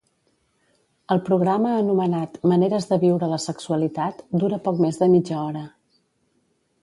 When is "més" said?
4.87-4.99